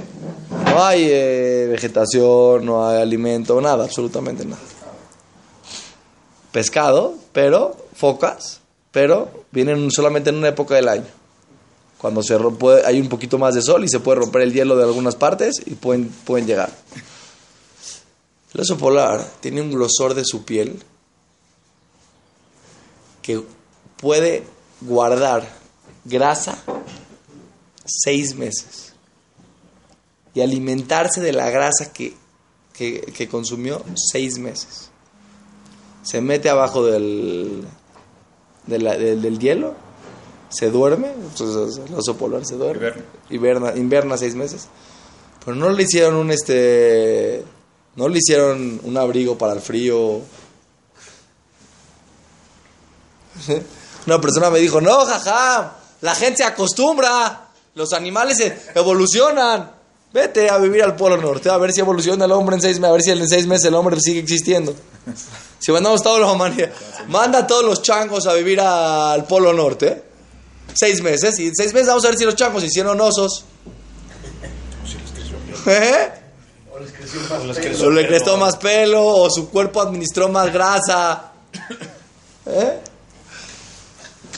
no 0.66 0.84
hay 0.84 1.08
eh, 1.10 1.68
vegetación, 1.70 2.66
no 2.66 2.86
hay 2.86 3.02
alimento, 3.02 3.60
nada, 3.62 3.86
absolutamente 3.86 4.46
nada. 4.46 4.62
Pescado, 6.52 7.16
pero 7.32 7.83
focas, 7.94 8.62
pero 8.92 9.46
vienen 9.52 9.92
solamente 9.92 10.30
en 10.30 10.38
una 10.38 10.50
época 10.50 10.76
del 10.76 10.88
año. 10.88 11.08
Cuando 11.98 12.22
se 12.22 12.38
rompe, 12.38 12.86
hay 12.86 13.00
un 13.00 13.08
poquito 13.08 13.38
más 13.38 13.56
de 13.56 13.62
sol 13.62 13.84
y 13.84 13.88
se 13.88 14.00
puede 14.00 14.20
romper 14.20 14.42
el 14.42 14.54
hielo 14.54 14.76
de 14.76 14.84
algunas 14.84 15.16
partes 15.16 15.62
y 15.66 15.76
pueden, 15.76 16.10
pueden 16.10 16.46
llegar. 16.46 16.70
El 18.54 18.62
oso 18.62 18.78
polar 18.78 19.26
tiene 19.40 19.62
un 19.62 19.72
grosor 19.72 20.14
de 20.14 20.24
su 20.26 20.44
piel 20.44 20.84
que 23.22 23.42
puede 23.98 24.44
guardar 24.82 25.48
grasa 26.06 26.62
seis 27.86 28.36
meses 28.36 28.94
y 30.34 30.42
alimentarse 30.42 31.22
de 31.22 31.32
la 31.32 31.50
grasa 31.50 31.92
que, 31.94 32.16
consumió 33.30 33.84
seis 33.96 34.38
meses. 34.38 34.90
Se 36.04 36.22
mete 36.22 36.50
abajo 36.50 36.86
del, 36.86 37.64
del, 38.66 39.40
hielo, 39.40 39.76
se 40.50 40.70
duerme, 40.70 41.12
entonces 41.12 41.82
el 41.88 41.96
oso 41.96 42.16
polar 42.18 42.46
se 42.46 42.56
duerme, 42.56 42.94
inverna, 43.30 43.74
inverna 43.76 44.18
seis 44.18 44.36
meses, 44.36 44.68
pero 45.44 45.56
no 45.56 45.70
le 45.70 45.84
hicieron 45.84 46.16
un 46.16 46.32
este 46.32 47.44
no 47.96 48.08
le 48.08 48.18
hicieron 48.18 48.80
un 48.84 48.98
abrigo 48.98 49.38
para 49.38 49.54
el 49.54 49.62
frío. 49.62 50.22
Una 54.06 54.20
persona 54.20 54.50
me 54.50 54.60
dijo, 54.60 54.82
no, 54.82 55.06
jaja, 55.06 55.76
la 56.02 56.16
gente 56.16 56.38
se 56.38 56.44
acostumbra, 56.44 57.50
los 57.76 57.94
animales 57.94 58.38
evolucionan. 58.76 59.72
Vete 60.14 60.48
a 60.48 60.60
vivir 60.60 60.84
al 60.84 60.96
Polo 60.96 61.18
Norte, 61.18 61.50
a 61.50 61.58
ver 61.58 61.74
si 61.74 61.80
evoluciona 61.80 62.26
el 62.26 62.32
hombre 62.34 62.56
en 62.56 62.62
seis 62.62 62.80
meses, 62.80 62.90
a 62.90 62.94
ver 62.94 63.02
si 63.02 63.10
en 63.10 63.28
seis 63.28 63.48
meses 63.48 63.66
el 63.66 63.74
hombre 63.74 64.00
sigue 64.00 64.20
existiendo. 64.20 64.76
Si 65.58 65.72
mandamos 65.72 66.04
toda 66.04 66.20
la 66.20 66.32
humanidad, 66.32 66.70
manda 67.08 67.40
a 67.40 67.48
todos 67.48 67.66
los 67.66 67.82
changos 67.82 68.28
a 68.28 68.34
vivir 68.34 68.62
al 68.62 69.26
Polo 69.26 69.52
Norte, 69.54 70.04
seis 70.76 71.02
meses, 71.02 71.40
y 71.40 71.48
en 71.48 71.56
seis 71.56 71.74
meses 71.74 71.88
vamos 71.88 72.06
a 72.06 72.10
ver 72.10 72.18
si 72.18 72.26
los 72.26 72.36
changos 72.36 72.64
hicieron 72.64 73.02
osos. 73.02 73.44
¿Eh? 75.66 76.12
O 76.72 77.90
le 77.90 78.06
creció 78.08 78.38
más 78.38 78.58
pelo, 78.58 79.04
o 79.04 79.32
su 79.32 79.50
cuerpo 79.50 79.82
administró 79.82 80.30
más 80.30 80.54
grasa. 80.54 81.32
¿Eh? 82.46 82.80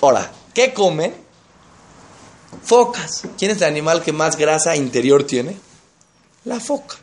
Ahora, 0.01 0.32
¿qué 0.53 0.74
comen? 0.74 1.25
Focas. 2.64 3.24
¿Quién 3.38 3.52
es 3.52 3.58
el 3.58 3.64
animal 3.66 4.02
que 4.04 4.12
más 4.14 4.36
grasa 4.38 4.76
interior 4.76 5.24
tiene? 5.26 5.58
La 6.46 6.60
foca. 6.60 6.96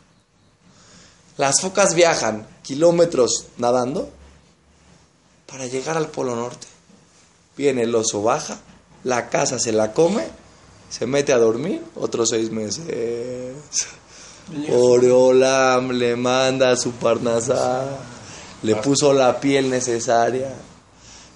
Las 1.36 1.60
focas 1.60 1.94
viajan 1.94 2.46
kilómetros 2.62 3.46
nadando 3.58 4.10
para 5.50 5.66
llegar 5.66 5.96
al 5.96 6.08
Polo 6.08 6.36
Norte. 6.36 6.66
Viene 7.56 7.82
el 7.82 7.94
oso 7.94 8.22
baja, 8.22 8.58
la 9.04 9.28
casa 9.28 9.58
se 9.58 9.72
la 9.72 9.92
come, 9.92 10.24
se 10.90 11.06
mete 11.06 11.32
a 11.32 11.38
dormir 11.38 11.82
otros 11.96 12.30
seis 12.30 12.50
meses. 12.50 12.84
Oreolam 14.70 15.90
le 15.92 16.16
manda 16.16 16.76
su 16.76 16.92
parnasá, 16.92 17.86
le 18.62 18.76
puso 18.76 19.12
la 19.12 19.38
piel 19.40 19.70
necesaria. 19.70 20.52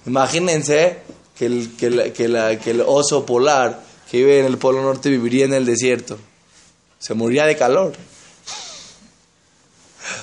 Imagínense 0.05 0.99
que 1.37 1.45
el, 1.45 1.75
que, 1.75 1.89
la- 1.89 2.13
que 2.13 2.27
la- 2.27 2.59
que 2.59 2.71
el 2.71 2.81
oso 2.81 3.25
polar 3.25 3.83
que 4.09 4.17
vive 4.17 4.39
en 4.39 4.45
el 4.45 4.57
Polo 4.57 4.81
Norte 4.81 5.09
viviría 5.09 5.45
en 5.45 5.53
el 5.53 5.65
desierto. 5.65 6.17
Se 6.99 7.13
moriría 7.13 7.45
de 7.45 7.57
calor. 7.57 7.93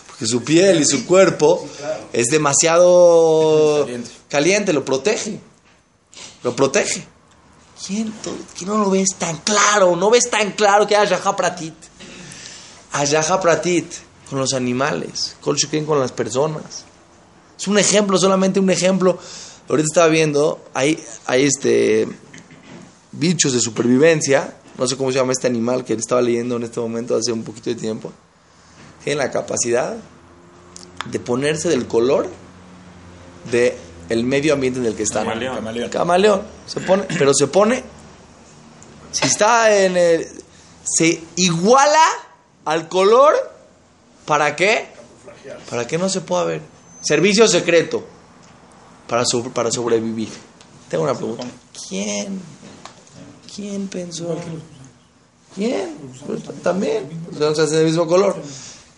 Porque 0.06 0.26
su 0.26 0.42
piel 0.42 0.80
y 0.80 0.84
su 0.84 1.06
cuerpo 1.06 1.66
es 2.12 2.26
demasiado 2.26 3.86
Caliente. 4.28 4.72
lo 4.72 4.84
protege. 4.84 5.38
Lo 6.42 6.54
protege. 6.54 7.06
¿Quién, 7.86 8.14
quién 8.56 8.70
no 8.70 8.78
lo 8.78 8.90
ves 8.90 9.10
tan 9.18 9.36
claro? 9.38 9.96
No 9.96 10.10
ves 10.10 10.30
tan 10.30 10.52
claro 10.52 10.86
que 10.86 10.96
haya 10.96 11.20
Pratit. 11.36 11.74
Ayaha 12.92 13.40
Pratit 13.40 13.92
con 14.30 14.38
los 14.38 14.54
animales, 14.54 15.36
Kol 15.40 15.56
con 15.86 16.00
las 16.00 16.12
personas. 16.12 16.84
Es 17.58 17.66
un 17.66 17.78
ejemplo, 17.78 18.16
solamente 18.18 18.60
un 18.60 18.70
ejemplo. 18.70 19.18
Ahorita 19.68 19.86
estaba 19.86 20.08
viendo, 20.08 20.62
hay, 20.74 21.02
hay 21.26 21.44
este 21.44 22.08
bichos 23.18 23.52
de 23.52 23.60
supervivencia, 23.60 24.54
no 24.78 24.86
sé 24.86 24.96
cómo 24.96 25.10
se 25.12 25.18
llama 25.18 25.32
este 25.32 25.46
animal 25.46 25.84
que 25.84 25.94
estaba 25.94 26.20
leyendo 26.22 26.56
en 26.56 26.64
este 26.64 26.80
momento 26.80 27.16
hace 27.16 27.32
un 27.32 27.42
poquito 27.44 27.70
de 27.70 27.76
tiempo. 27.76 28.12
Tienen 29.02 29.18
la 29.18 29.30
capacidad 29.30 29.96
de 31.10 31.20
ponerse 31.20 31.68
del 31.68 31.86
color 31.86 32.28
de 33.50 33.76
el 34.08 34.24
medio 34.24 34.54
ambiente 34.54 34.80
en 34.80 34.86
el 34.86 34.94
que 34.94 35.02
están. 35.04 35.24
Camaleón. 35.24 35.54
Camaleón. 35.56 35.90
Camaleón. 35.90 36.42
Se 36.66 36.80
pone, 36.80 37.04
pero 37.18 37.32
se 37.34 37.46
pone. 37.46 37.82
Si 39.12 39.26
está 39.26 39.74
en 39.76 39.96
el. 39.96 40.26
Se 40.84 41.22
iguala 41.36 42.02
al 42.64 42.88
color. 42.88 43.34
¿Para 44.26 44.56
qué? 44.56 44.86
Para 45.68 45.86
que 45.86 45.98
no 45.98 46.08
se 46.08 46.22
pueda 46.22 46.44
ver. 46.44 46.62
Servicio 47.02 47.46
secreto. 47.46 48.04
Para, 49.06 49.24
sobre- 49.26 49.50
para 49.50 49.70
sobrevivir. 49.70 50.30
Tengo 50.88 51.04
una 51.04 51.14
pregunta. 51.14 51.44
¿Quién? 51.88 52.40
¿Quién 53.54 53.86
pensó? 53.88 54.36
¿Quién? 55.54 55.96
Pues, 56.26 56.42
también. 56.62 57.08
O 57.32 57.38
sea, 57.38 57.54
se 57.54 57.62
hace 57.62 57.76
del 57.76 57.86
mismo 57.86 58.06
color. 58.06 58.36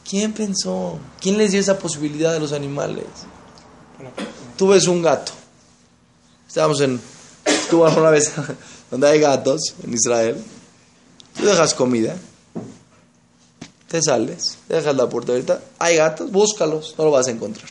¿Quién 0.08 0.32
pensó? 0.32 0.98
¿Quién 1.20 1.36
les 1.36 1.50
dio 1.50 1.60
esa 1.60 1.78
posibilidad 1.78 2.34
a 2.34 2.38
los 2.38 2.52
animales? 2.52 3.04
Tú 4.56 4.68
ves 4.68 4.86
un 4.86 5.02
gato. 5.02 5.32
Estábamos 6.48 6.80
en. 6.80 7.00
Estuvo 7.44 7.84
una 7.84 8.10
vez 8.10 8.32
donde 8.90 9.08
hay 9.08 9.20
gatos 9.20 9.74
en 9.82 9.92
Israel. 9.92 10.42
Tú 11.36 11.44
dejas 11.44 11.74
comida. 11.74 12.16
Te 13.88 14.00
sales. 14.02 14.58
Dejas 14.68 14.96
la 14.96 15.08
puerta 15.08 15.32
abierta. 15.32 15.60
Hay 15.78 15.96
gatos. 15.96 16.30
Búscalos. 16.30 16.94
No 16.96 17.04
lo 17.04 17.10
vas 17.10 17.26
a 17.26 17.30
encontrar. 17.30 17.68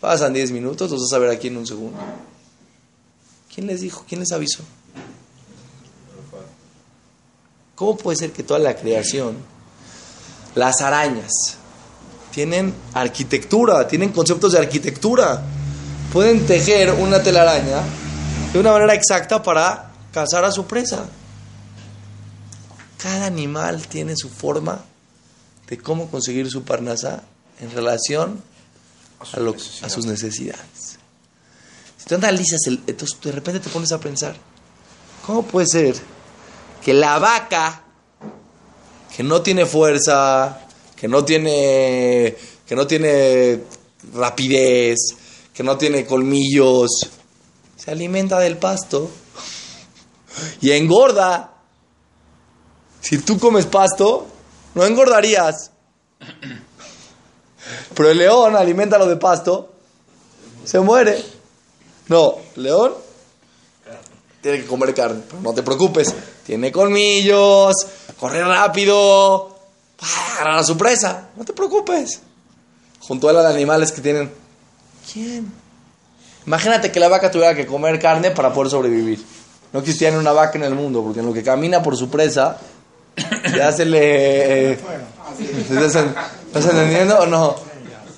Pasan 0.00 0.32
10 0.32 0.52
minutos. 0.52 0.90
Los 0.90 1.00
vas 1.00 1.12
a 1.12 1.18
ver 1.18 1.30
aquí 1.30 1.48
en 1.48 1.56
un 1.56 1.66
segundo. 1.66 1.98
¿Quién 3.52 3.66
les 3.66 3.80
dijo? 3.80 4.04
¿Quién 4.08 4.20
les 4.20 4.32
avisó? 4.32 4.62
¿Cómo 7.82 7.96
puede 7.96 8.16
ser 8.16 8.30
que 8.30 8.44
toda 8.44 8.60
la 8.60 8.76
creación, 8.76 9.34
las 10.54 10.80
arañas, 10.82 11.32
tienen 12.30 12.72
arquitectura, 12.94 13.88
tienen 13.88 14.12
conceptos 14.12 14.52
de 14.52 14.60
arquitectura? 14.60 15.42
Pueden 16.12 16.46
tejer 16.46 16.92
una 16.92 17.20
telaraña 17.20 17.82
de 18.52 18.60
una 18.60 18.70
manera 18.70 18.94
exacta 18.94 19.42
para 19.42 19.90
cazar 20.12 20.44
a 20.44 20.52
su 20.52 20.64
presa. 20.64 21.06
Cada 23.02 23.26
animal 23.26 23.84
tiene 23.88 24.14
su 24.16 24.28
forma 24.28 24.84
de 25.66 25.76
cómo 25.76 26.08
conseguir 26.08 26.48
su 26.48 26.62
parnasá 26.62 27.24
en 27.60 27.72
relación 27.72 28.44
a, 29.34 29.40
lo- 29.40 29.56
a 29.82 29.88
sus 29.88 30.06
necesidades. 30.06 30.98
Si 31.98 32.04
tú 32.06 32.14
analizas, 32.14 32.60
el, 32.68 32.80
entonces 32.86 33.18
de 33.20 33.32
repente 33.32 33.58
te 33.58 33.70
pones 33.70 33.90
a 33.90 33.98
pensar, 33.98 34.36
¿cómo 35.26 35.42
puede 35.42 35.66
ser 35.66 36.11
que 36.82 36.92
la 36.92 37.18
vaca, 37.18 37.82
que 39.14 39.22
no 39.22 39.42
tiene 39.42 39.66
fuerza, 39.66 40.66
que 40.96 41.06
no 41.08 41.24
tiene, 41.24 42.36
que 42.66 42.74
no 42.74 42.86
tiene 42.86 43.64
rapidez, 44.14 44.98
que 45.54 45.62
no 45.62 45.76
tiene 45.76 46.04
colmillos, 46.04 46.90
se 47.76 47.90
alimenta 47.90 48.38
del 48.38 48.56
pasto 48.56 49.10
y 50.60 50.72
engorda? 50.72 51.54
Si 53.00 53.18
tú 53.18 53.38
comes 53.38 53.66
pasto, 53.66 54.26
no 54.74 54.84
engordarías. 54.84 55.72
Pero 57.94 58.10
el 58.10 58.18
león, 58.18 58.56
aliméntalo 58.56 59.06
de 59.06 59.16
pasto, 59.16 59.72
se 60.64 60.80
muere. 60.80 61.22
No, 62.08 62.36
león 62.56 62.92
tiene 64.42 64.58
que 64.60 64.66
comer 64.66 64.92
carne, 64.94 65.22
pero 65.28 65.40
no 65.40 65.54
te 65.54 65.62
preocupes. 65.62 66.14
Tiene 66.44 66.70
colmillos, 66.72 67.74
corre 68.18 68.44
rápido, 68.44 69.56
para 69.98 70.34
agarrar 70.34 70.64
a. 70.64 71.28
No 71.36 71.44
te 71.44 71.52
preocupes. 71.52 72.20
Junto 73.00 73.28
a 73.28 73.32
hay 73.32 73.46
animales 73.46 73.90
que 73.92 74.00
tienen... 74.00 74.30
¿Quién? 75.12 75.50
Imagínate 76.46 76.90
que 76.92 77.00
la 77.00 77.08
vaca 77.08 77.30
tuviera 77.30 77.54
que 77.54 77.66
comer 77.66 77.98
carne 78.00 78.30
para 78.32 78.52
poder 78.52 78.70
sobrevivir. 78.70 79.24
No 79.72 79.80
existiera 79.80 80.18
una 80.18 80.32
vaca 80.32 80.58
en 80.58 80.64
el 80.64 80.74
mundo, 80.74 81.02
porque 81.02 81.20
en 81.20 81.26
lo 81.26 81.32
que 81.32 81.42
camina 81.42 81.82
por 81.82 81.96
su 81.96 82.10
presa, 82.10 82.58
ya 83.56 83.72
se 83.72 83.84
le... 83.84 84.72
¿Estás 84.72 85.94
en- 85.96 86.14
estás 86.46 86.64
entendiendo 86.66 87.18
o 87.20 87.26
no? 87.26 87.54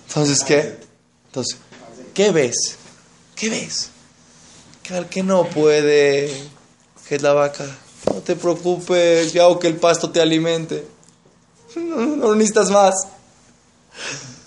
Entonces, 0.08 0.42
¿qué? 0.44 0.78
Entonces, 1.26 1.58
¿qué 2.12 2.30
ves? 2.30 2.76
¿Qué 3.34 3.50
ves? 3.50 3.90
Al 4.90 5.08
que 5.08 5.22
no 5.22 5.44
puede, 5.44 6.28
que 7.08 7.14
es 7.14 7.22
la 7.22 7.32
vaca. 7.32 7.64
No 8.12 8.20
te 8.20 8.36
preocupes, 8.36 9.32
yo 9.32 9.44
hago 9.44 9.58
que 9.58 9.66
el 9.66 9.76
pasto 9.76 10.10
te 10.10 10.20
alimente. 10.20 10.86
No, 11.76 11.96
no 12.16 12.34
necesitas 12.34 12.70
más. 12.70 13.06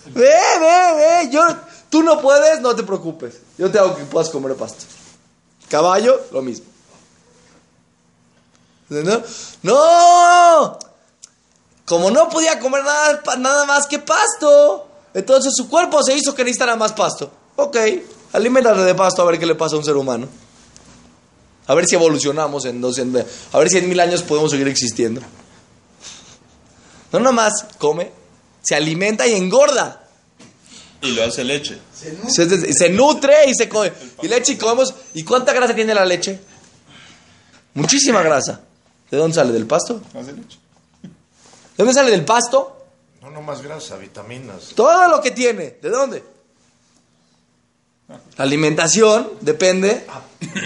Ve, 0.05 0.29
ve, 0.59 0.93
ve. 0.95 1.29
Yo, 1.31 1.41
tú 1.89 2.03
no 2.03 2.21
puedes, 2.21 2.61
no 2.61 2.75
te 2.75 2.83
preocupes. 2.83 3.39
Yo 3.57 3.71
te 3.71 3.79
hago 3.79 3.95
que 3.95 4.03
puedas 4.03 4.29
comer 4.29 4.55
pasto. 4.55 4.85
Caballo, 5.69 6.21
lo 6.31 6.41
mismo. 6.41 6.65
¿No? 8.89 9.23
¡No! 9.63 10.79
Como 11.85 12.11
no 12.11 12.29
podía 12.29 12.59
comer 12.59 12.83
nada, 12.83 13.21
nada 13.37 13.65
más 13.65 13.87
que 13.87 13.99
pasto, 13.99 14.87
entonces 15.13 15.53
su 15.55 15.67
cuerpo 15.67 16.03
se 16.03 16.13
hizo 16.13 16.35
que 16.35 16.43
necesitara 16.43 16.75
más 16.75 16.93
pasto. 16.93 17.31
Ok, 17.55 17.77
aliméntate 18.33 18.81
de 18.81 18.95
pasto 18.95 19.21
a 19.21 19.25
ver 19.25 19.39
qué 19.39 19.45
le 19.45 19.55
pasa 19.55 19.75
a 19.75 19.79
un 19.79 19.85
ser 19.85 19.95
humano. 19.95 20.27
A 21.67 21.75
ver 21.75 21.85
si 21.85 21.95
evolucionamos 21.95 22.65
en 22.65 22.79
dos, 22.81 22.97
en- 22.97 23.25
a 23.51 23.57
ver 23.59 23.69
si 23.69 23.77
en 23.77 23.89
mil 23.89 23.99
años 23.99 24.23
podemos 24.23 24.51
seguir 24.51 24.67
existiendo. 24.67 25.21
No 27.11 27.19
nomás 27.19 27.65
come, 27.77 28.11
se 28.61 28.75
alimenta 28.75 29.27
y 29.27 29.33
engorda. 29.33 30.03
Y 31.01 31.11
lo 31.11 31.23
hace 31.23 31.43
leche. 31.43 31.77
Se, 32.27 32.73
se 32.73 32.89
nutre 32.89 33.33
y 33.47 33.53
se 33.53 33.69
come. 33.69 33.93
Y 34.21 34.27
leche 34.27 34.53
y 34.53 34.57
comemos. 34.57 34.93
¿Y 35.13 35.23
cuánta 35.23 35.53
grasa 35.53 35.75
tiene 35.75 35.93
la 35.93 36.05
leche? 36.05 36.39
Muchísima 37.75 38.21
grasa. 38.23 38.61
¿De 39.11 39.17
dónde 39.17 39.35
sale? 39.35 39.53
¿Del 39.53 39.67
pasto? 39.67 40.01
Hace 40.19 40.33
leche. 40.33 40.57
¿De 41.03 41.09
dónde 41.83 41.93
sale? 41.93 42.09
¿Del 42.11 42.25
pasto? 42.25 42.85
No, 43.21 43.29
no 43.29 43.41
más 43.41 43.61
grasa, 43.61 43.95
vitaminas. 43.97 44.69
Todo 44.75 45.07
lo 45.09 45.21
que 45.21 45.31
tiene. 45.31 45.77
¿De 45.81 45.89
dónde? 45.89 46.23
La 48.07 48.43
alimentación 48.43 49.29
depende 49.41 50.07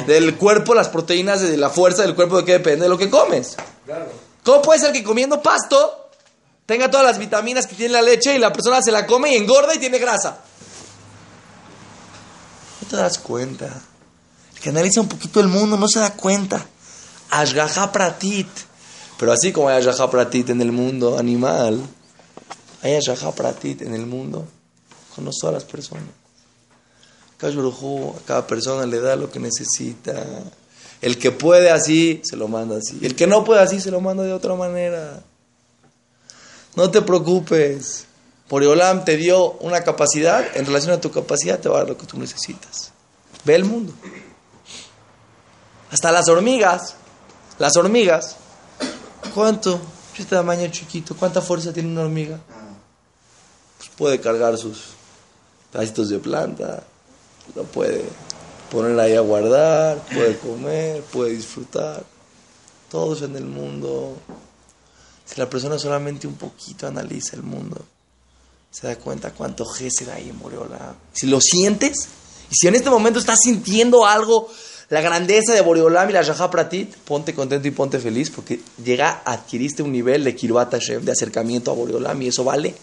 del 0.06 0.36
cuerpo, 0.38 0.76
las 0.76 0.90
proteínas, 0.90 1.42
de 1.42 1.58
la 1.58 1.70
fuerza 1.70 2.04
del 2.04 2.14
cuerpo, 2.14 2.38
de 2.38 2.46
qué 2.46 2.52
depende 2.54 2.84
de 2.84 2.90
lo 2.90 2.98
que 2.98 3.10
comes. 3.10 3.58
¿Cómo 4.44 4.62
puede 4.62 4.80
ser 4.80 4.92
que 4.92 5.04
comiendo 5.04 5.42
pasto 5.42 6.10
tenga 6.66 6.92
todas 6.92 7.06
las 7.06 7.18
vitaminas 7.18 7.66
que 7.66 7.76
tiene 7.76 7.94
la 7.94 8.02
leche 8.02 8.36
y 8.36 8.40
la 8.40 8.54
persona 8.54 8.82
se 8.82 8.92
la 8.92 9.08
come 9.08 9.34
y 9.34 9.38
engorda 9.38 9.74
y 9.74 9.80
tiene 9.80 9.98
grasa? 9.98 10.40
No 12.82 12.88
te 12.88 12.96
das 12.96 13.18
cuenta. 13.18 13.66
El 14.54 14.60
que 14.60 14.70
analiza 14.70 15.02
un 15.02 15.08
poquito 15.08 15.40
el 15.40 15.48
mundo 15.48 15.78
no 15.78 15.88
se 15.88 16.00
da 16.00 16.14
cuenta. 16.14 16.64
Ashgaha 17.32 17.92
pratit. 17.92 18.50
Pero 19.18 19.32
así 19.32 19.52
como 19.52 19.70
hay 19.70 19.78
Ashgaha 19.78 20.12
pratit 20.12 20.50
en 20.50 20.62
el 20.62 20.72
mundo 20.72 21.18
animal, 21.18 21.82
hay 22.84 22.96
Ashgaha 22.96 23.32
pratit 23.34 23.82
en 23.82 23.96
el 23.96 24.06
mundo 24.06 24.48
con 25.16 25.26
todas 25.26 25.54
las 25.54 25.64
personas. 25.64 26.21
A 27.44 28.26
cada 28.26 28.46
persona 28.46 28.86
le 28.86 29.00
da 29.00 29.16
lo 29.16 29.32
que 29.32 29.40
necesita. 29.40 30.14
El 31.02 31.18
que 31.18 31.32
puede 31.32 31.72
así, 31.72 32.22
se 32.24 32.36
lo 32.36 32.48
manda 32.48 32.78
así. 32.78 33.00
El 33.02 33.16
que 33.16 33.26
no 33.26 33.44
puede 33.44 33.62
así, 33.62 33.82
se 33.82 33.90
lo 33.90 34.02
manda 34.02 34.24
de 34.24 34.34
otra 34.34 34.54
manera. 34.54 35.24
No 36.76 36.92
te 36.92 37.02
preocupes. 37.02 38.06
Boreolam 38.48 39.06
te 39.06 39.18
dio 39.18 39.54
una 39.54 39.82
capacidad, 39.82 40.46
en 40.56 40.66
relación 40.66 40.92
a 40.92 41.00
tu 41.02 41.10
capacidad 41.10 41.58
te 41.58 41.70
va 41.70 41.78
a 41.78 41.80
dar 41.80 41.90
lo 41.90 41.98
que 41.98 42.06
tú 42.06 42.20
necesitas. 42.20 42.92
Ve 43.46 43.56
el 43.56 43.64
mundo. 43.64 43.94
Hasta 45.90 46.12
las 46.12 46.28
hormigas, 46.28 46.96
las 47.60 47.76
hormigas, 47.78 48.36
¿cuánto? 49.34 49.80
Este 50.18 50.36
tamaño 50.36 50.68
chiquito, 50.70 51.16
¿cuánta 51.16 51.42
fuerza 51.42 51.74
tiene 51.74 51.90
una 51.90 52.02
hormiga? 52.02 52.40
Pues 53.78 53.90
puede 53.98 54.20
cargar 54.20 54.58
sus 54.58 54.90
pedacitos 55.72 56.10
de 56.10 56.20
planta, 56.20 56.84
lo 57.56 57.64
puede 57.64 58.04
poner 58.72 59.00
ahí 59.00 59.16
a 59.16 59.22
guardar, 59.22 59.98
puede 60.14 60.38
comer, 60.38 61.02
puede 61.04 61.32
disfrutar. 61.32 62.04
Todos 62.90 63.22
en 63.22 63.36
el 63.36 63.46
mundo. 63.46 64.18
Si 65.26 65.40
la 65.40 65.50
persona 65.50 65.80
solamente 65.80 66.28
un 66.28 66.36
poquito 66.36 66.88
analiza 66.88 67.36
el 67.36 67.44
mundo, 67.44 67.86
se 68.70 68.88
da 68.88 68.98
cuenta 68.98 69.32
cuánto 69.32 69.66
gesed 69.66 70.10
hay 70.10 70.30
en 70.30 70.40
Boreolam. 70.40 70.96
Si 71.14 71.28
lo 71.28 71.40
sientes, 71.40 72.08
y 72.50 72.56
si 72.56 72.68
en 72.68 72.76
este 72.76 72.90
momento 72.90 73.20
estás 73.20 73.40
sintiendo 73.44 74.06
algo, 74.06 74.50
la 74.90 75.00
grandeza 75.00 75.54
de 75.54 75.62
Boreolam 75.62 76.10
y 76.10 76.14
la 76.14 76.22
Shahá 76.22 76.52
Pratit, 76.52 76.94
ponte 76.96 77.34
contento 77.34 77.66
y 77.66 77.72
ponte 77.72 77.98
feliz 77.98 78.30
porque 78.30 78.60
llega, 78.84 79.22
adquiriste 79.24 79.84
un 79.84 79.94
nivel 79.94 80.26
de 80.26 80.36
Kirvat 80.36 80.72
Hashem, 80.72 81.06
de 81.06 81.14
acercamiento 81.14 81.72
a 81.72 81.76
Boreolam 81.76 82.22
y 82.22 82.28
eso 82.28 82.44
vale 82.44 82.76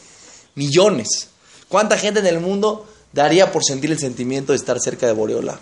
millones. 0.55 1.29
¿Cuánta 1.69 1.99
gente 1.99 2.21
en 2.21 2.27
el 2.27 2.41
mundo 2.41 2.87
daría 3.13 3.53
por 3.53 3.65
sentir 3.65 3.91
el 3.91 3.99
sentimiento 3.99 4.53
de 4.53 4.57
estar 4.57 4.79
cerca 4.81 5.07
de 5.07 5.13
Boreolam? 5.13 5.59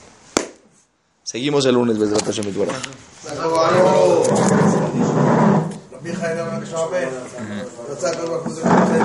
Seguimos 1.23 1.67
el 1.67 1.75
lunes, 1.75 1.99
Besrat 1.99 2.25
Hashem 2.25 2.47